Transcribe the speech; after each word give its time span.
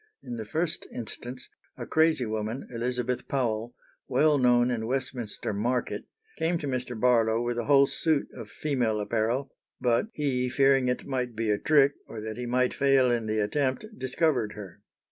In 0.23 0.37
the 0.37 0.45
first 0.45 0.87
instance 0.91 1.47
a 1.77 1.85
crazy 1.85 2.25
woman, 2.25 2.67
Elizabeth 2.73 3.27
Powell, 3.27 3.75
well 4.07 4.39
known 4.39 4.71
in 4.71 4.87
Westminster 4.87 5.53
Market, 5.53 6.05
came 6.39 6.57
to 6.57 6.65
Mr. 6.65 6.99
Barlow 6.99 7.39
with 7.39 7.59
a 7.59 7.65
whole 7.65 7.85
suit 7.85 8.27
of 8.33 8.49
female 8.49 8.99
apparel, 8.99 9.51
but 9.79 10.07
"he, 10.13 10.49
fearing 10.49 10.87
it 10.87 11.05
might 11.05 11.35
be 11.35 11.51
a 11.51 11.59
trick, 11.59 11.93
or 12.07 12.19
that 12.19 12.37
he 12.37 12.47
might 12.47 12.73
fail 12.73 13.11
in 13.11 13.27
the 13.27 13.37
attempt, 13.37 13.85
discovered 13.95 14.53
her." 14.53 14.81